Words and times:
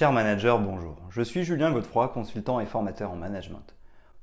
Cher 0.00 0.12
manager, 0.12 0.58
bonjour. 0.58 0.96
Je 1.10 1.20
suis 1.20 1.44
Julien 1.44 1.70
Godefroy, 1.72 2.08
consultant 2.08 2.58
et 2.58 2.64
formateur 2.64 3.10
en 3.10 3.16
management. 3.16 3.74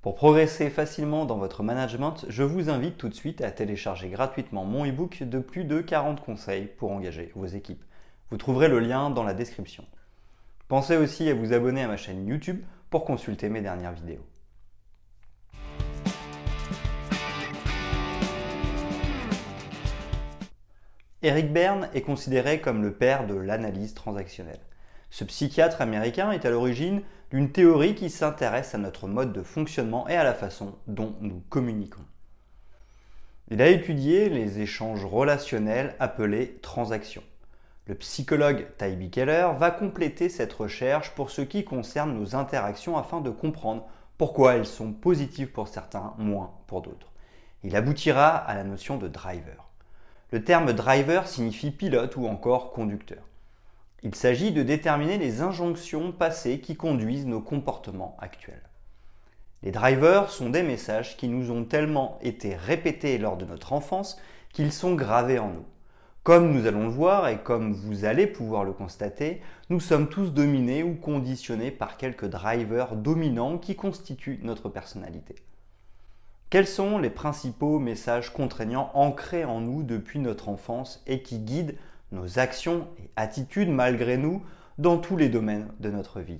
Pour 0.01 0.15
progresser 0.15 0.71
facilement 0.71 1.25
dans 1.25 1.37
votre 1.37 1.61
management, 1.61 2.25
je 2.29 2.41
vous 2.41 2.71
invite 2.71 2.97
tout 2.97 3.09
de 3.09 3.13
suite 3.13 3.41
à 3.41 3.51
télécharger 3.51 4.09
gratuitement 4.09 4.65
mon 4.65 4.87
e-book 4.87 5.21
de 5.21 5.37
plus 5.37 5.65
de 5.65 5.81
40 5.81 6.25
conseils 6.25 6.65
pour 6.65 6.91
engager 6.91 7.31
vos 7.35 7.45
équipes. 7.45 7.83
Vous 8.31 8.37
trouverez 8.37 8.69
le 8.69 8.79
lien 8.79 9.11
dans 9.11 9.23
la 9.23 9.35
description. 9.35 9.85
Pensez 10.67 10.97
aussi 10.97 11.29
à 11.29 11.35
vous 11.35 11.53
abonner 11.53 11.83
à 11.83 11.87
ma 11.87 11.95
chaîne 11.95 12.27
YouTube 12.27 12.63
pour 12.89 13.05
consulter 13.05 13.47
mes 13.47 13.61
dernières 13.61 13.93
vidéos. 13.93 14.25
Eric 21.21 21.53
Berne 21.53 21.87
est 21.93 22.01
considéré 22.01 22.61
comme 22.61 22.81
le 22.81 22.93
père 22.93 23.27
de 23.27 23.35
l'analyse 23.35 23.93
transactionnelle. 23.93 24.66
Ce 25.09 25.23
psychiatre 25.23 25.81
américain 25.81 26.31
est 26.31 26.45
à 26.45 26.49
l'origine 26.49 27.01
d'une 27.31 27.51
théorie 27.51 27.95
qui 27.95 28.09
s'intéresse 28.09 28.75
à 28.75 28.77
notre 28.77 29.07
mode 29.07 29.33
de 29.33 29.41
fonctionnement 29.41 30.07
et 30.07 30.15
à 30.15 30.23
la 30.23 30.33
façon 30.33 30.77
dont 30.87 31.15
nous 31.21 31.41
communiquons. 31.49 32.05
Il 33.49 33.61
a 33.61 33.67
étudié 33.67 34.29
les 34.29 34.59
échanges 34.59 35.05
relationnels 35.05 35.95
appelés 35.99 36.59
transactions. 36.61 37.23
Le 37.85 37.95
psychologue 37.95 38.67
Tybee 38.77 39.09
Keller 39.09 39.49
va 39.57 39.71
compléter 39.71 40.27
cette 40.27 40.51
recherche 40.51 41.11
pour 41.11 41.31
ce 41.31 41.41
qui 41.41 41.63
concerne 41.63 42.13
nos 42.13 42.35
interactions 42.35 42.97
afin 42.97 43.21
de 43.21 43.29
comprendre 43.29 43.87
pourquoi 44.17 44.55
elles 44.55 44.65
sont 44.65 44.91
positives 44.91 45.51
pour 45.51 45.69
certains, 45.69 46.13
moins 46.17 46.51
pour 46.67 46.81
d'autres. 46.81 47.11
Il 47.63 47.75
aboutira 47.77 48.35
à 48.35 48.55
la 48.55 48.65
notion 48.65 48.97
de 48.97 49.07
driver. 49.07 49.69
Le 50.31 50.43
terme 50.43 50.73
driver 50.73 51.25
signifie 51.27 51.71
pilote 51.71 52.17
ou 52.17 52.27
encore 52.27 52.71
conducteur. 52.73 53.23
Il 54.03 54.13
s'agit 54.13 54.51
de 54.51 54.63
déterminer 54.63 55.17
les 55.17 55.41
injonctions 55.41 56.11
passées 56.11 56.59
qui 56.59 56.75
conduisent 56.75 57.25
nos 57.25 57.41
comportements 57.41 58.15
actuels. 58.19 58.61
Les 59.63 59.71
drivers 59.71 60.29
sont 60.29 60.49
des 60.49 60.61
messages 60.61 61.17
qui 61.17 61.27
nous 61.27 61.49
ont 61.49 61.63
tellement 61.63 62.19
été 62.21 62.55
répétés 62.55 63.17
lors 63.17 63.37
de 63.37 63.45
notre 63.45 63.73
enfance 63.73 64.21
qu'ils 64.53 64.71
sont 64.71 64.93
gravés 64.93 65.39
en 65.39 65.49
nous. 65.49 65.65
Comme 66.23 66.51
nous 66.51 66.67
allons 66.67 66.83
le 66.83 66.91
voir 66.91 67.27
et 67.27 67.39
comme 67.39 67.73
vous 67.73 68.05
allez 68.05 68.27
pouvoir 68.27 68.65
le 68.65 68.73
constater, 68.73 69.41
nous 69.69 69.79
sommes 69.79 70.09
tous 70.09 70.31
dominés 70.31 70.83
ou 70.83 70.93
conditionnés 70.93 71.71
par 71.71 71.97
quelques 71.97 72.25
drivers 72.25 72.95
dominants 72.97 73.57
qui 73.57 73.75
constituent 73.75 74.39
notre 74.43 74.69
personnalité. 74.69 75.35
Quels 76.49 76.67
sont 76.67 76.97
les 76.97 77.09
principaux 77.09 77.79
messages 77.79 78.31
contraignants 78.31 78.91
ancrés 78.93 79.43
en 79.43 79.59
nous 79.59 79.83
depuis 79.83 80.19
notre 80.19 80.49
enfance 80.49 81.03
et 81.07 81.21
qui 81.21 81.39
guident 81.39 81.75
nos 82.11 82.39
actions 82.39 82.87
et 82.99 83.09
attitudes 83.15 83.69
malgré 83.69 84.17
nous 84.17 84.43
dans 84.77 84.97
tous 84.97 85.17
les 85.17 85.29
domaines 85.29 85.71
de 85.79 85.89
notre 85.89 86.21
vie. 86.21 86.39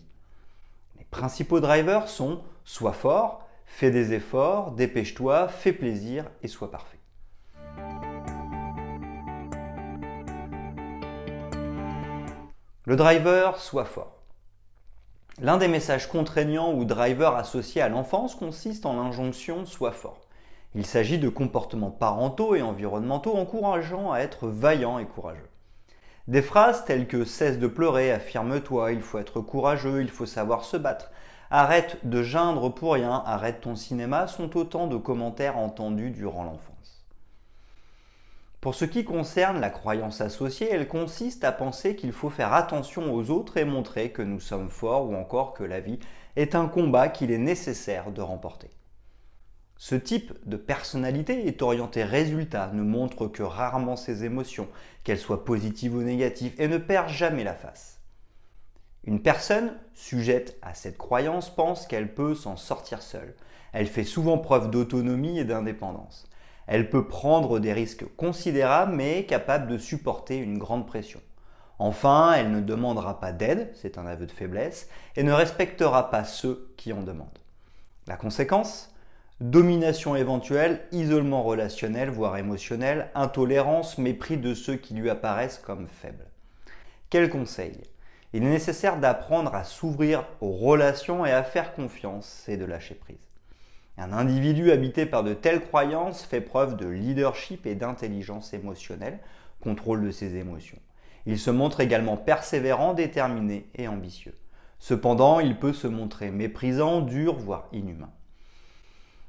Les 0.97 1.05
principaux 1.05 1.59
drivers 1.59 2.07
sont 2.07 2.41
sois 2.63 2.93
fort, 2.93 3.47
fais 3.65 3.91
des 3.91 4.13
efforts, 4.13 4.71
dépêche-toi, 4.71 5.47
fais 5.47 5.73
plaisir 5.73 6.25
et 6.43 6.47
sois 6.47 6.71
parfait. 6.71 6.99
Le 12.85 12.95
driver 12.95 13.59
sois 13.59 13.85
fort. 13.85 14.13
L'un 15.39 15.57
des 15.57 15.67
messages 15.67 16.07
contraignants 16.07 16.73
ou 16.73 16.85
drivers 16.85 17.35
associés 17.35 17.81
à 17.81 17.89
l'enfance 17.89 18.33
consiste 18.33 18.85
en 18.85 18.95
l'injonction 18.95 19.65
sois 19.65 19.91
fort. 19.91 20.21
Il 20.73 20.85
s'agit 20.85 21.19
de 21.19 21.29
comportements 21.29 21.91
parentaux 21.91 22.55
et 22.55 22.61
environnementaux 22.61 23.35
encourageant 23.35 24.11
à 24.11 24.19
être 24.19 24.47
vaillant 24.47 24.99
et 24.99 25.05
courageux. 25.05 25.49
Des 26.27 26.41
phrases 26.41 26.83
telles 26.83 27.07
que 27.07 27.23
cesse 27.23 27.57
de 27.57 27.67
pleurer, 27.67 28.11
affirme-toi, 28.11 28.91
il 28.91 29.01
faut 29.01 29.17
être 29.17 29.39
courageux, 29.39 30.01
il 30.01 30.09
faut 30.09 30.25
savoir 30.25 30.65
se 30.65 30.75
battre, 30.75 31.09
arrête 31.49 31.99
de 32.03 32.21
geindre 32.21 32.67
pour 32.67 32.93
rien, 32.93 33.23
arrête 33.25 33.61
ton 33.61 33.77
cinéma 33.77 34.27
sont 34.27 34.57
autant 34.57 34.87
de 34.87 34.97
commentaires 34.97 35.57
entendus 35.57 36.11
durant 36.11 36.43
l'enfance. 36.43 37.05
Pour 38.59 38.75
ce 38.75 38.83
qui 38.83 39.05
concerne 39.05 39.61
la 39.61 39.69
croyance 39.69 40.19
associée, 40.19 40.67
elle 40.69 40.89
consiste 40.89 41.45
à 41.45 41.53
penser 41.53 41.95
qu'il 41.95 42.11
faut 42.11 42.29
faire 42.29 42.53
attention 42.53 43.13
aux 43.13 43.29
autres 43.29 43.55
et 43.55 43.63
montrer 43.63 44.11
que 44.11 44.21
nous 44.21 44.41
sommes 44.41 44.69
forts 44.69 45.09
ou 45.09 45.15
encore 45.15 45.53
que 45.53 45.63
la 45.63 45.79
vie 45.79 45.99
est 46.35 46.55
un 46.55 46.67
combat 46.67 47.07
qu'il 47.07 47.31
est 47.31 47.37
nécessaire 47.37 48.11
de 48.11 48.21
remporter. 48.21 48.69
Ce 49.77 49.95
type 49.95 50.33
de 50.45 50.57
personnalité 50.57 51.47
est 51.47 51.61
orienté 51.61 52.03
résultat, 52.03 52.71
ne 52.73 52.81
montre 52.81 53.27
que 53.27 53.43
rarement 53.43 53.95
ses 53.95 54.25
émotions, 54.25 54.67
qu'elles 55.03 55.19
soient 55.19 55.45
positives 55.45 55.95
ou 55.95 56.01
négatives, 56.01 56.53
et 56.57 56.67
ne 56.67 56.77
perd 56.77 57.09
jamais 57.09 57.43
la 57.43 57.53
face. 57.53 58.01
Une 59.03 59.21
personne 59.21 59.73
sujette 59.93 60.57
à 60.61 60.73
cette 60.73 60.97
croyance 60.97 61.53
pense 61.53 61.87
qu'elle 61.87 62.13
peut 62.13 62.35
s'en 62.35 62.57
sortir 62.57 63.01
seule. 63.01 63.35
Elle 63.71 63.87
fait 63.87 64.03
souvent 64.03 64.37
preuve 64.37 64.71
d'autonomie 64.71 65.39
et 65.39 65.45
d'indépendance. 65.45 66.27
Elle 66.65 66.89
peut 66.89 67.07
prendre 67.07 67.59
des 67.59 67.71
risques 67.71 68.05
considérables 68.17 68.93
mais 68.93 69.19
est 69.19 69.25
capable 69.25 69.67
de 69.67 69.77
supporter 69.77 70.37
une 70.37 70.57
grande 70.57 70.87
pression. 70.87 71.21
Enfin, 71.79 72.33
elle 72.33 72.51
ne 72.51 72.59
demandera 72.59 73.19
pas 73.19 73.31
d'aide, 73.31 73.71
c'est 73.75 73.97
un 73.97 74.07
aveu 74.07 74.25
de 74.25 74.31
faiblesse, 74.31 74.89
et 75.15 75.23
ne 75.23 75.31
respectera 75.31 76.09
pas 76.09 76.23
ceux 76.23 76.73
qui 76.75 76.91
en 76.91 77.03
demandent. 77.03 77.27
La 78.07 78.17
conséquence? 78.17 78.91
Domination 79.39 80.15
éventuelle, 80.15 80.81
isolement 80.91 81.43
relationnel, 81.43 82.09
voire 82.09 82.37
émotionnel, 82.37 83.11
intolérance, 83.13 83.99
mépris 83.99 84.37
de 84.37 84.55
ceux 84.55 84.77
qui 84.77 84.95
lui 84.95 85.11
apparaissent 85.11 85.59
comme 85.63 85.85
faibles. 85.85 86.25
Quel 87.11 87.29
conseil? 87.29 87.83
Il 88.33 88.43
est 88.43 88.49
nécessaire 88.49 88.99
d'apprendre 88.99 89.53
à 89.53 89.63
s'ouvrir 89.63 90.25
aux 90.41 90.53
relations 90.53 91.23
et 91.23 91.31
à 91.31 91.43
faire 91.43 91.75
confiance 91.75 92.49
et 92.49 92.57
de 92.57 92.65
lâcher 92.65 92.95
prise. 92.95 93.29
Un 93.99 94.11
individu 94.11 94.71
habité 94.71 95.05
par 95.05 95.23
de 95.23 95.35
telles 95.35 95.63
croyances 95.63 96.23
fait 96.23 96.41
preuve 96.41 96.75
de 96.75 96.87
leadership 96.87 97.67
et 97.67 97.75
d'intelligence 97.75 98.55
émotionnelle, 98.55 99.19
contrôle 99.61 100.03
de 100.03 100.09
ses 100.09 100.35
émotions. 100.35 100.79
Il 101.27 101.37
se 101.37 101.51
montre 101.51 101.79
également 101.79 102.17
persévérant, 102.17 102.95
déterminé 102.95 103.69
et 103.75 103.87
ambitieux. 103.87 104.35
Cependant, 104.79 105.39
il 105.39 105.59
peut 105.59 105.73
se 105.73 105.87
montrer 105.87 106.31
méprisant, 106.31 107.01
dur, 107.01 107.35
voire 107.35 107.67
inhumain. 107.71 108.09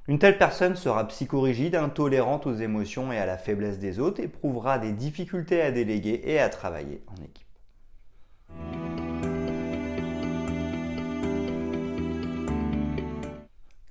Une 0.08 0.18
telle 0.18 0.38
personne 0.38 0.74
sera 0.74 1.06
psychorigide, 1.06 1.74
intolérante 1.74 2.46
aux 2.46 2.54
émotions 2.54 3.12
et 3.12 3.18
à 3.18 3.26
la 3.26 3.36
faiblesse 3.36 3.78
des 3.78 4.00
autres, 4.00 4.22
éprouvera 4.22 4.78
des 4.78 4.92
difficultés 4.92 5.60
à 5.60 5.70
déléguer 5.70 6.22
et 6.24 6.40
à 6.40 6.48
travailler 6.48 7.02
en 7.08 7.22
équipe. 7.22 7.46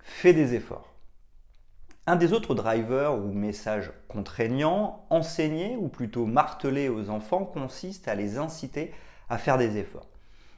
Fais 0.01 0.33
des 0.33 0.55
efforts. 0.55 0.91
Un 2.07 2.15
des 2.15 2.33
autres 2.33 2.55
drivers 2.55 3.13
ou 3.13 3.31
messages 3.31 3.91
contraignants, 4.07 5.05
enseigner 5.11 5.75
ou 5.77 5.87
plutôt 5.87 6.25
marteler 6.25 6.89
aux 6.89 7.11
enfants 7.11 7.45
consiste 7.45 8.07
à 8.07 8.15
les 8.15 8.39
inciter 8.39 8.91
à 9.29 9.37
faire 9.37 9.59
des 9.59 9.77
efforts. 9.77 10.16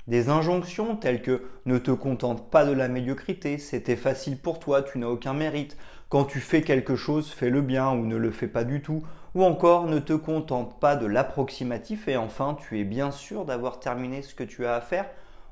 Des 0.10 0.30
injonctions 0.30 0.96
telles 0.96 1.22
que 1.22 1.44
ne 1.68 1.78
te 1.78 1.92
contente 1.92 2.50
pas 2.50 2.66
de 2.66 2.72
la 2.72 2.88
médiocrité, 2.88 3.60
c'était 3.60 3.96
facile 3.96 4.40
pour 4.40 4.58
toi, 4.58 4.82
tu 4.82 4.98
n'as 4.98 5.06
aucun 5.06 5.36
mérite, 5.36 5.78
quand 6.10 6.26
tu 6.26 6.40
fais 6.40 6.64
quelque 6.64 6.96
chose, 6.96 7.30
fais-le 7.30 7.62
bien 7.62 7.92
ou 7.92 8.08
ne 8.08 8.16
le 8.16 8.32
fais 8.32 8.48
pas 8.48 8.64
du 8.64 8.82
tout, 8.82 9.04
ou 9.36 9.44
encore 9.44 9.86
ne 9.86 10.00
te 10.00 10.14
contente 10.14 10.80
pas 10.80 10.96
de 10.96 11.06
l'approximatif 11.06 12.08
et 12.08 12.18
enfin 12.18 12.58
tu 12.60 12.80
es 12.80 12.86
bien 12.86 13.12
sûr 13.12 13.46
d'avoir 13.46 13.80
terminé 13.80 14.24
ce 14.24 14.34
que 14.34 14.44
tu 14.44 14.66
as 14.66 14.74
à 14.74 14.82
faire, 14.82 15.06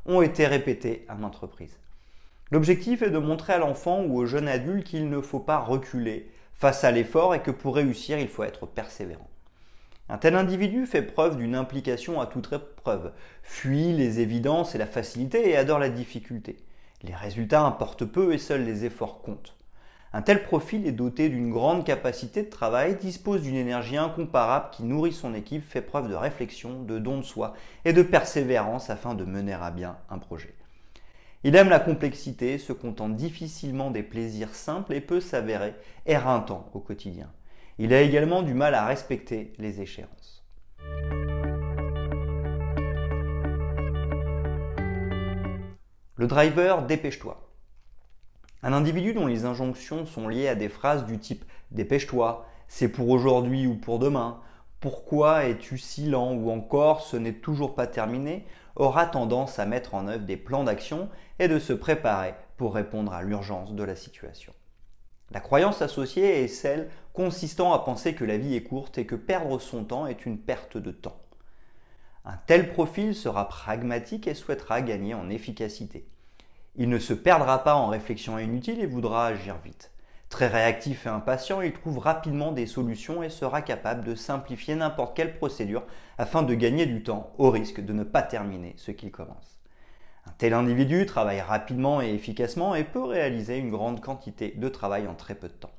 ont 0.08 0.24
été 0.24 0.48
répétés 0.48 1.06
à 1.08 1.14
l'entreprise. 1.14 1.78
L'objectif 2.50 3.04
est 3.04 3.12
de 3.12 3.20
montrer 3.20 3.54
à 3.54 3.60
l'enfant 3.60 4.02
ou 4.02 4.18
au 4.18 4.26
jeune 4.26 4.48
adulte 4.48 4.88
qu'il 4.88 5.08
ne 5.08 5.22
faut 5.22 5.40
pas 5.40 5.60
reculer 5.60 6.32
face 6.56 6.84
à 6.84 6.90
l'effort 6.90 7.36
et 7.36 7.44
que 7.44 7.52
pour 7.52 7.76
réussir, 7.76 8.18
il 8.18 8.28
faut 8.28 8.44
être 8.44 8.66
persévérant. 8.66 9.30
Un 10.10 10.18
tel 10.18 10.36
individu 10.36 10.86
fait 10.86 11.02
preuve 11.02 11.36
d'une 11.36 11.56
implication 11.56 12.22
à 12.22 12.28
toute 12.28 12.54
épreuve, 12.54 13.12
fuit 13.44 13.92
les 13.92 14.22
évidences 14.22 14.74
et 14.74 14.78
la 14.78 14.86
facilité 14.86 15.50
et 15.50 15.58
adore 15.58 15.80
la 15.80 15.90
difficulté. 15.90 16.58
Les 17.04 17.14
résultats 17.14 17.66
importent 17.66 18.06
peu 18.06 18.34
et 18.34 18.38
seuls 18.38 18.64
les 18.64 18.86
efforts 18.86 19.22
comptent. 19.22 19.58
Un 20.14 20.22
tel 20.22 20.44
profil 20.44 20.88
est 20.88 20.94
doté 20.94 21.28
d'une 21.28 21.52
grande 21.52 21.86
capacité 21.86 22.44
de 22.44 22.50
travail, 22.50 22.96
dispose 22.96 23.42
d'une 23.42 23.58
énergie 23.58 23.98
incomparable 23.98 24.70
qui 24.72 24.84
nourrit 24.84 25.12
son 25.12 25.34
équipe, 25.34 25.68
fait 25.68 25.82
preuve 25.82 26.10
de 26.10 26.16
réflexion, 26.16 26.84
de 26.84 26.98
don 26.98 27.18
de 27.18 27.24
soi 27.24 27.54
et 27.84 27.92
de 27.92 28.02
persévérance 28.02 28.90
afin 28.90 29.14
de 29.14 29.26
mener 29.26 29.54
à 29.54 29.70
bien 29.72 29.98
un 30.10 30.18
projet. 30.20 30.56
Il 31.44 31.56
aime 31.56 31.70
la 31.70 31.82
complexité, 31.82 32.58
se 32.58 32.74
contente 32.74 33.16
difficilement 33.16 33.92
des 33.92 34.04
plaisirs 34.04 34.56
simples 34.56 34.94
et 34.94 35.02
peut 35.02 35.20
s'avérer 35.20 35.76
éreintant 36.06 36.70
au 36.74 36.80
quotidien. 36.80 37.30
Il 37.80 37.94
a 37.94 38.02
également 38.02 38.42
du 38.42 38.56
mal 38.56 38.74
à 38.74 38.86
respecter 38.86 39.54
les 39.60 39.82
échéances. 39.82 40.44
Le 46.16 46.26
driver 46.26 46.82
dépêche-toi. 46.82 47.48
Un 48.64 48.74
individu 48.74 49.14
dont 49.14 49.28
les 49.28 49.46
injonctions 49.46 50.08
sont 50.08 50.28
liées 50.28 50.48
à 50.48 50.56
des 50.56 50.70
phrases 50.70 51.06
du 51.06 51.20
type 51.20 51.46
dépêche-toi, 51.70 52.48
c'est 52.68 52.90
pour 52.90 53.10
aujourd'hui 53.10 53.68
ou 53.68 53.76
pour 53.76 54.00
demain, 54.00 54.42
pourquoi 54.80 55.46
es-tu 55.46 55.78
si 55.78 56.08
lent? 56.08 56.34
ou 56.34 56.50
encore 56.50 57.02
ce 57.02 57.16
n'est 57.16 57.34
toujours 57.34 57.76
pas 57.76 57.86
terminé 57.86 58.48
aura 58.76 59.06
tendance 59.06 59.60
à 59.60 59.68
mettre 59.68 59.94
en 59.94 60.08
œuvre 60.08 60.26
des 60.26 60.38
plans 60.38 60.64
d'action 60.64 61.10
et 61.38 61.48
de 61.48 61.60
se 61.60 61.74
préparer 61.74 62.34
pour 62.58 62.74
répondre 62.74 63.14
à 63.14 63.22
l'urgence 63.22 63.74
de 63.74 63.84
la 63.84 63.96
situation. 63.96 64.54
La 65.32 65.40
croyance 65.42 65.82
associée 65.82 66.44
est 66.44 66.48
celle 66.48 66.90
consistant 67.14 67.74
à 67.74 67.80
penser 67.80 68.14
que 68.14 68.24
la 68.24 68.38
vie 68.38 68.56
est 68.56 68.64
courte 68.64 68.98
et 68.98 69.06
que 69.06 69.16
perdre 69.16 69.60
son 69.60 69.84
temps 69.84 70.08
est 70.08 70.26
une 70.26 70.38
perte 70.38 70.78
de 70.78 70.92
temps. 70.92 71.20
Un 72.24 72.38
tel 72.46 72.72
profil 72.72 73.16
sera 73.16 73.48
pragmatique 73.48 74.28
et 74.28 74.34
souhaitera 74.34 74.82
gagner 74.82 75.14
en 75.14 75.30
efficacité. 75.30 76.08
Il 76.76 76.90
ne 76.90 77.00
se 77.00 77.14
perdra 77.14 77.64
pas 77.64 77.76
en 77.76 77.88
réflexions 77.88 78.38
inutiles 78.38 78.80
et 78.80 78.86
voudra 78.86 79.28
agir 79.28 79.58
vite. 79.64 79.92
Très 80.30 80.48
réactif 80.48 81.06
et 81.06 81.10
impatient, 81.10 81.62
il 81.62 81.74
trouve 81.74 82.00
rapidement 82.00 82.52
des 82.52 82.66
solutions 82.66 83.24
et 83.24 83.30
sera 83.30 83.62
capable 83.62 84.04
de 84.04 84.14
simplifier 84.14 84.76
n'importe 84.76 85.16
quelle 85.16 85.38
procédure 85.38 85.86
afin 86.18 86.44
de 86.44 86.54
gagner 86.54 86.86
du 86.86 87.02
temps 87.02 87.32
au 87.38 87.50
risque 87.50 87.80
de 87.80 87.94
ne 87.94 88.04
pas 88.04 88.22
terminer 88.22 88.74
ce 88.78 88.92
qu'il 88.92 89.12
commence. 89.12 89.57
Un 90.28 90.34
tel 90.38 90.54
individu 90.54 91.06
travaille 91.06 91.40
rapidement 91.40 92.02
et 92.02 92.14
efficacement 92.14 92.76
et 92.76 92.84
peut 92.84 93.04
réaliser 93.04 93.58
une 93.58 93.70
grande 93.70 94.02
quantité 94.02 94.54
de 94.58 94.68
travail 94.68 95.08
en 95.08 95.16
très 95.16 95.36
peu 95.36 95.48
de 95.48 95.54
temps. 95.54 95.72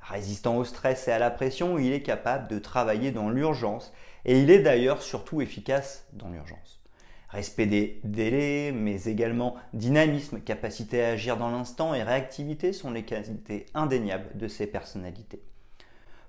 Résistant 0.00 0.56
au 0.56 0.64
stress 0.64 1.06
et 1.06 1.12
à 1.12 1.20
la 1.20 1.30
pression, 1.30 1.78
il 1.78 1.92
est 1.92 2.02
capable 2.02 2.48
de 2.48 2.58
travailler 2.58 3.12
dans 3.12 3.30
l'urgence 3.30 3.92
et 4.24 4.40
il 4.40 4.50
est 4.50 4.58
d'ailleurs 4.58 5.00
surtout 5.00 5.42
efficace 5.42 6.08
dans 6.12 6.28
l'urgence. 6.28 6.82
Respect 7.28 7.66
des 7.66 8.00
délais, 8.02 8.72
mais 8.72 9.04
également 9.04 9.54
dynamisme, 9.74 10.40
capacité 10.40 11.04
à 11.04 11.10
agir 11.10 11.36
dans 11.36 11.50
l'instant 11.50 11.94
et 11.94 12.02
réactivité 12.02 12.72
sont 12.72 12.90
les 12.90 13.04
qualités 13.04 13.66
indéniables 13.74 14.36
de 14.36 14.48
ces 14.48 14.66
personnalités. 14.66 15.40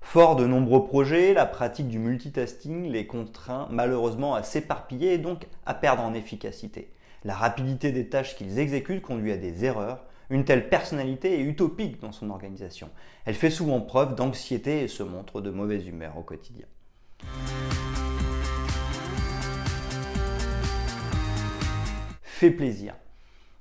Fort 0.02 0.36
de 0.36 0.46
nombreux 0.46 0.84
projets, 0.84 1.34
la 1.34 1.46
pratique 1.46 1.88
du 1.88 1.98
multitasking 1.98 2.88
les 2.92 3.08
contraint 3.08 3.66
malheureusement 3.72 4.36
à 4.36 4.44
s'éparpiller 4.44 5.14
et 5.14 5.18
donc 5.18 5.48
à 5.66 5.74
perdre 5.74 6.04
en 6.04 6.14
efficacité. 6.14 6.92
La 7.22 7.34
rapidité 7.34 7.92
des 7.92 8.08
tâches 8.08 8.34
qu'ils 8.34 8.58
exécutent 8.58 9.02
conduit 9.02 9.32
à 9.32 9.36
des 9.36 9.66
erreurs. 9.66 10.04
Une 10.30 10.46
telle 10.46 10.70
personnalité 10.70 11.38
est 11.38 11.42
utopique 11.42 12.00
dans 12.00 12.12
son 12.12 12.30
organisation. 12.30 12.88
Elle 13.26 13.34
fait 13.34 13.50
souvent 13.50 13.80
preuve 13.80 14.14
d'anxiété 14.14 14.82
et 14.82 14.88
se 14.88 15.02
montre 15.02 15.42
de 15.42 15.50
mauvaise 15.50 15.86
humeur 15.86 16.16
au 16.16 16.22
quotidien. 16.22 16.64
Fait 22.22 22.50
plaisir. 22.50 22.94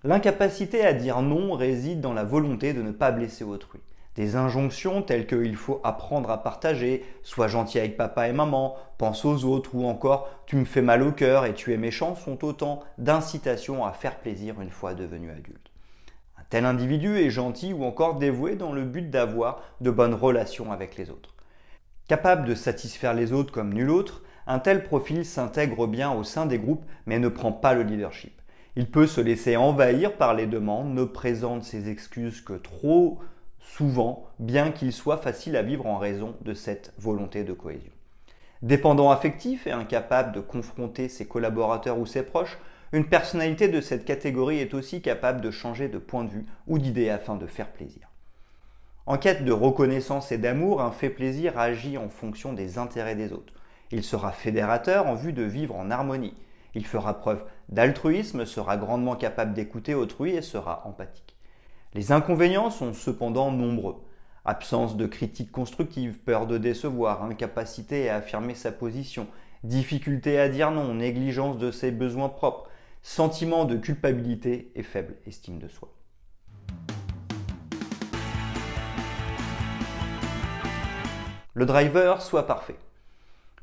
L'incapacité 0.06 0.86
à 0.86 0.94
dire 0.94 1.22
non 1.22 1.52
réside 1.54 2.00
dans 2.00 2.14
la 2.14 2.24
volonté 2.24 2.74
de 2.74 2.82
ne 2.82 2.92
pas 2.92 3.12
blesser 3.12 3.44
autrui. 3.44 3.82
Des 4.16 4.36
injonctions 4.36 5.02
telles 5.02 5.28
que 5.28 5.44
il 5.44 5.56
faut 5.56 5.80
apprendre 5.84 6.32
à 6.32 6.44
partager, 6.44 7.06
sois 7.24 7.48
gentil 7.48 7.80
avec 7.80 7.96
papa 7.96 8.28
et 8.28 8.34
maman, 8.34 8.76
pense 8.98 9.24
aux 9.24 9.46
autres 9.46 9.76
ou 9.76 9.86
encore 9.86 10.30
tu 10.46 10.56
me 10.56 10.66
fais 10.66 10.82
mal 10.82 11.04
au 11.04 11.12
cœur 11.12 11.46
et 11.46 11.54
tu 11.54 11.74
es 11.74 11.78
méchant 11.78 12.16
sont 12.16 12.44
autant 12.44 12.82
d'incitations 12.98 13.86
à 13.86 13.94
faire 13.94 14.18
plaisir 14.18 14.60
une 14.62 14.72
fois 14.72 14.94
devenu 14.94 15.30
adulte. 15.30 15.72
Un 16.38 16.44
tel 16.50 16.66
individu 16.66 17.18
est 17.18 17.30
gentil 17.30 17.72
ou 17.72 17.84
encore 17.84 18.16
dévoué 18.16 18.56
dans 18.56 18.74
le 18.74 18.84
but 18.84 19.10
d'avoir 19.10 19.62
de 19.80 19.92
bonnes 19.92 20.16
relations 20.16 20.72
avec 20.72 20.98
les 20.98 21.12
autres. 21.12 21.36
Capable 22.08 22.46
de 22.48 22.56
satisfaire 22.56 23.14
les 23.14 23.32
autres 23.32 23.54
comme 23.54 23.74
nul 23.74 23.92
autre, 23.92 24.24
un 24.48 24.58
tel 24.58 24.84
profil 24.84 25.24
s'intègre 25.24 25.86
bien 25.86 26.12
au 26.12 26.24
sein 26.24 26.48
des 26.48 26.58
groupes 26.58 26.84
mais 27.06 27.20
ne 27.20 27.30
prend 27.30 27.52
pas 27.52 27.76
le 27.76 27.84
leadership. 27.84 28.34
Il 28.76 28.90
peut 28.90 29.08
se 29.08 29.22
laisser 29.22 29.58
envahir 29.58 30.18
par 30.18 30.34
les 30.34 30.48
demandes, 30.48 30.94
ne 30.94 31.04
présente 31.04 31.64
ses 31.64 31.90
excuses 31.90 32.42
que 32.42 32.54
trop 32.54 33.20
souvent, 33.60 34.28
bien 34.40 34.72
qu'il 34.72 34.94
soit 34.94 35.18
facile 35.18 35.56
à 35.56 35.62
vivre 35.62 35.86
en 35.86 35.98
raison 35.98 36.36
de 36.42 36.54
cette 36.54 36.94
volonté 36.98 37.44
de 37.44 37.54
cohésion. 37.54 37.92
Dépendant 38.62 39.12
affectif 39.12 39.68
et 39.68 39.72
incapable 39.72 40.34
de 40.34 40.42
confronter 40.42 41.08
ses 41.08 41.26
collaborateurs 41.26 41.98
ou 41.98 42.06
ses 42.06 42.24
proches, 42.24 42.58
une 42.92 43.06
personnalité 43.06 43.68
de 43.68 43.82
cette 43.82 44.04
catégorie 44.04 44.60
est 44.60 44.74
aussi 44.74 45.02
capable 45.02 45.42
de 45.42 45.52
changer 45.52 45.88
de 45.88 46.00
point 46.00 46.24
de 46.24 46.32
vue 46.32 46.46
ou 46.68 46.80
d'idée 46.80 47.10
afin 47.10 47.36
de 47.36 47.46
faire 47.46 47.72
plaisir. 47.72 48.10
En 49.06 49.18
quête 49.18 49.46
de 49.46 49.52
reconnaissance 49.52 50.32
et 50.32 50.38
d'amour, 50.38 50.82
un 50.82 50.92
fait 50.92 51.10
plaisir 51.10 51.58
agit 51.58 51.98
en 51.98 52.10
fonction 52.10 52.54
des 52.54 52.78
intérêts 52.78 53.16
des 53.16 53.32
autres. 53.32 53.54
Il 53.92 54.04
sera 54.04 54.32
fédérateur 54.32 55.08
en 55.08 55.16
vue 55.16 55.34
de 55.34 55.44
vivre 55.44 55.76
en 55.76 55.90
harmonie. 55.90 56.36
Il 56.76 56.86
fera 56.86 57.16
preuve 57.18 57.44
d'altruisme, 57.70 58.46
sera 58.46 58.78
grandement 58.78 59.16
capable 59.16 59.54
d'écouter 59.54 59.96
autrui 59.96 60.36
et 60.36 60.42
sera 60.42 60.84
empathique. 60.86 61.36
Les 61.95 62.12
inconvénients 62.12 62.69
sont 62.69 62.94
cependant 62.94 63.51
nombreux. 63.51 63.95
Absence 64.45 64.95
de 64.95 65.07
critique 65.07 65.51
constructive, 65.51 66.19
peur 66.19 66.45
de 66.45 66.59
décevoir, 66.59 67.24
incapacité 67.24 68.12
à 68.12 68.18
affirmer 68.18 68.53
sa 68.53 68.71
position, 68.71 69.25
difficulté 69.63 70.39
à 70.39 70.50
dire 70.50 70.69
non, 70.69 70.94
négligence 70.94 71.57
de 71.57 71.71
ses 71.71 71.89
besoins 71.89 72.30
propres, 72.30 72.69
sentiment 73.01 73.65
de 73.65 73.75
culpabilité 73.75 74.71
et 74.75 74.83
faible 74.83 75.15
estime 75.25 75.57
de 75.57 75.68
soi. 75.68 75.91
Le 81.56 81.65
driver 81.65 82.21
soit 82.21 82.45
parfait. 82.45 82.77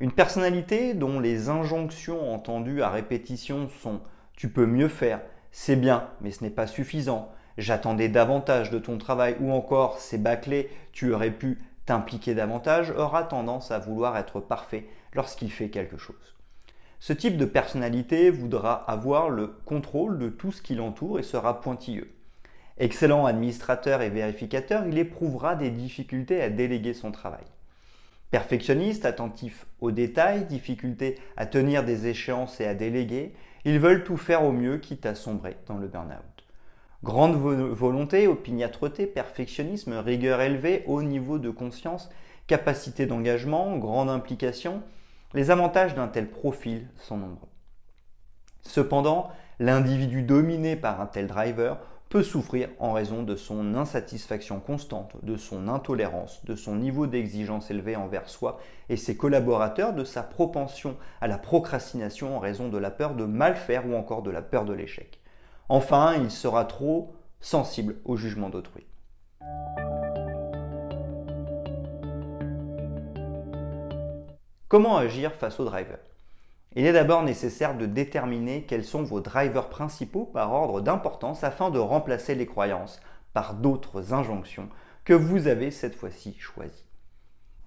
Une 0.00 0.10
personnalité 0.10 0.94
dont 0.94 1.20
les 1.20 1.48
injonctions 1.48 2.34
entendues 2.34 2.82
à 2.82 2.90
répétition 2.90 3.68
sont 3.68 4.00
tu 4.34 4.48
peux 4.48 4.66
mieux 4.66 4.88
faire, 4.88 5.20
c'est 5.52 5.76
bien, 5.76 6.10
mais 6.20 6.32
ce 6.32 6.42
n'est 6.42 6.50
pas 6.50 6.66
suffisant, 6.66 7.32
j'attendais 7.58 8.08
davantage 8.08 8.70
de 8.70 8.78
ton 8.78 8.98
travail 8.98 9.36
ou 9.40 9.52
encore 9.52 9.98
c'est 9.98 10.22
bâclé, 10.22 10.70
tu 10.92 11.12
aurais 11.12 11.30
pu 11.30 11.58
t'impliquer 11.86 12.34
davantage, 12.34 12.90
aura 12.90 13.22
tendance 13.22 13.70
à 13.70 13.78
vouloir 13.78 14.16
être 14.16 14.40
parfait 14.40 14.86
lorsqu'il 15.14 15.50
fait 15.50 15.70
quelque 15.70 15.96
chose. 15.96 16.34
Ce 16.98 17.12
type 17.12 17.36
de 17.36 17.44
personnalité 17.44 18.30
voudra 18.30 18.72
avoir 18.90 19.30
le 19.30 19.48
contrôle 19.64 20.18
de 20.18 20.28
tout 20.28 20.50
ce 20.50 20.62
qui 20.62 20.74
l'entoure 20.74 21.18
et 21.18 21.22
sera 21.22 21.60
pointilleux. 21.60 22.10
Excellent 22.78 23.26
administrateur 23.26 24.02
et 24.02 24.10
vérificateur, 24.10 24.86
il 24.86 24.98
éprouvera 24.98 25.54
des 25.54 25.70
difficultés 25.70 26.42
à 26.42 26.50
déléguer 26.50 26.94
son 26.94 27.12
travail. 27.12 27.44
Perfectionniste, 28.30 29.06
attentif 29.06 29.66
aux 29.80 29.92
détails, 29.92 30.44
difficulté 30.44 31.18
à 31.36 31.46
tenir 31.46 31.84
des 31.84 32.08
échéances 32.08 32.60
et 32.60 32.66
à 32.66 32.74
déléguer, 32.74 33.34
ils 33.64 33.78
veulent 33.78 34.04
tout 34.04 34.16
faire 34.16 34.44
au 34.44 34.52
mieux 34.52 34.78
quitte 34.78 35.06
à 35.06 35.14
sombrer 35.14 35.56
dans 35.66 35.78
le 35.78 35.86
burn-out. 35.86 36.35
Grande 37.06 37.36
volonté, 37.36 38.26
opiniâtreté, 38.26 39.06
perfectionnisme, 39.06 39.92
rigueur 39.92 40.40
élevée, 40.40 40.82
haut 40.88 41.04
niveau 41.04 41.38
de 41.38 41.50
conscience, 41.50 42.10
capacité 42.48 43.06
d'engagement, 43.06 43.76
grande 43.76 44.10
implication, 44.10 44.82
les 45.32 45.52
avantages 45.52 45.94
d'un 45.94 46.08
tel 46.08 46.28
profil 46.28 46.88
sont 46.96 47.16
nombreux. 47.16 47.46
Cependant, 48.62 49.30
l'individu 49.60 50.22
dominé 50.22 50.74
par 50.74 51.00
un 51.00 51.06
tel 51.06 51.28
driver 51.28 51.78
peut 52.08 52.24
souffrir 52.24 52.70
en 52.80 52.92
raison 52.92 53.22
de 53.22 53.36
son 53.36 53.76
insatisfaction 53.76 54.58
constante, 54.58 55.12
de 55.22 55.36
son 55.36 55.68
intolérance, 55.68 56.44
de 56.44 56.56
son 56.56 56.74
niveau 56.74 57.06
d'exigence 57.06 57.70
élevé 57.70 57.94
envers 57.94 58.28
soi 58.28 58.58
et 58.88 58.96
ses 58.96 59.16
collaborateurs, 59.16 59.92
de 59.92 60.02
sa 60.02 60.24
propension 60.24 60.96
à 61.20 61.28
la 61.28 61.38
procrastination 61.38 62.36
en 62.36 62.40
raison 62.40 62.68
de 62.68 62.78
la 62.78 62.90
peur 62.90 63.14
de 63.14 63.26
mal 63.26 63.54
faire 63.54 63.86
ou 63.86 63.94
encore 63.94 64.22
de 64.22 64.32
la 64.32 64.42
peur 64.42 64.64
de 64.64 64.72
l'échec. 64.72 65.20
Enfin, 65.68 66.14
il 66.14 66.30
sera 66.30 66.64
trop 66.64 67.12
sensible 67.40 67.96
au 68.04 68.16
jugement 68.16 68.50
d'autrui. 68.50 68.86
Comment 74.68 74.96
agir 74.96 75.32
face 75.32 75.58
au 75.58 75.64
driver 75.64 75.98
Il 76.76 76.86
est 76.86 76.92
d'abord 76.92 77.22
nécessaire 77.22 77.76
de 77.76 77.86
déterminer 77.86 78.64
quels 78.64 78.84
sont 78.84 79.02
vos 79.02 79.20
drivers 79.20 79.68
principaux 79.68 80.24
par 80.24 80.52
ordre 80.52 80.80
d'importance 80.80 81.42
afin 81.42 81.70
de 81.70 81.78
remplacer 81.78 82.34
les 82.36 82.46
croyances 82.46 83.00
par 83.32 83.54
d'autres 83.54 84.12
injonctions 84.12 84.68
que 85.04 85.14
vous 85.14 85.48
avez 85.48 85.70
cette 85.70 85.96
fois-ci 85.96 86.36
choisies. 86.38 86.86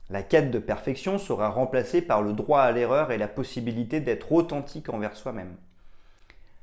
La 0.10 0.24
quête 0.24 0.52
de 0.52 0.60
perfection 0.60 1.18
sera 1.18 1.50
remplacée 1.50 2.02
par 2.02 2.22
le 2.22 2.34
droit 2.34 2.62
à 2.62 2.72
l'erreur 2.72 3.12
et 3.12 3.18
la 3.18 3.28
possibilité 3.28 4.00
d'être 4.00 4.32
authentique 4.32 4.90
envers 4.90 5.16
soi-même. 5.16 5.56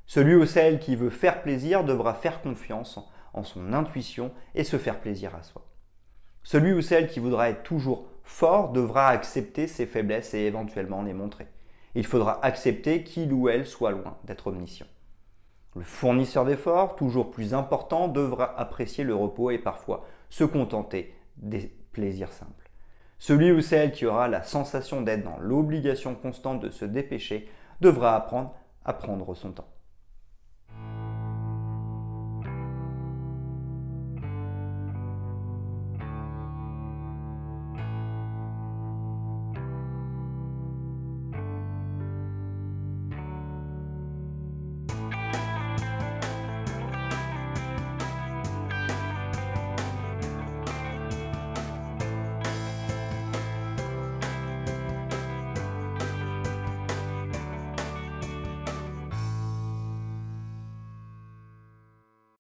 Celui 0.06 0.34
ou 0.34 0.46
celle 0.46 0.78
qui 0.78 0.94
veut 0.94 1.10
faire 1.10 1.42
plaisir 1.42 1.84
devra 1.84 2.14
faire 2.14 2.40
confiance 2.40 2.98
en 3.32 3.42
son 3.42 3.72
intuition 3.72 4.32
et 4.54 4.64
se 4.64 4.78
faire 4.78 5.00
plaisir 5.00 5.34
à 5.34 5.42
soi. 5.42 5.66
Celui 6.42 6.72
ou 6.72 6.80
celle 6.80 7.08
qui 7.08 7.18
voudra 7.18 7.50
être 7.50 7.64
toujours 7.64 8.06
fort 8.22 8.70
devra 8.70 9.08
accepter 9.08 9.66
ses 9.66 9.86
faiblesses 9.86 10.32
et 10.34 10.40
éventuellement 10.40 11.02
les 11.02 11.12
montrer. 11.12 11.48
Il 11.96 12.06
faudra 12.06 12.44
accepter 12.44 13.02
qu'il 13.02 13.32
ou 13.32 13.48
elle 13.48 13.66
soit 13.66 13.90
loin 13.90 14.16
d'être 14.24 14.46
omniscient. 14.46 14.86
Le 15.74 15.82
fournisseur 15.82 16.44
d'efforts, 16.44 16.96
toujours 16.96 17.30
plus 17.30 17.52
important, 17.52 18.08
devra 18.08 18.58
apprécier 18.58 19.04
le 19.04 19.14
repos 19.14 19.50
et 19.50 19.58
parfois 19.58 20.06
se 20.30 20.44
contenter 20.44 21.14
des 21.36 21.74
plaisirs 21.92 22.32
simples. 22.32 22.70
Celui 23.18 23.50
ou 23.50 23.60
celle 23.60 23.92
qui 23.92 24.06
aura 24.06 24.28
la 24.28 24.42
sensation 24.42 25.02
d'être 25.02 25.24
dans 25.24 25.38
l'obligation 25.38 26.14
constante 26.14 26.60
de 26.60 26.70
se 26.70 26.84
dépêcher 26.84 27.48
devra 27.80 28.14
apprendre 28.14 28.54
à 28.84 28.92
prendre 28.92 29.34
son 29.34 29.52
temps. 29.52 29.68